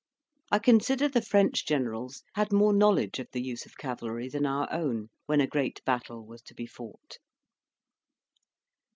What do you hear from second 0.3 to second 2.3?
I consider the French generals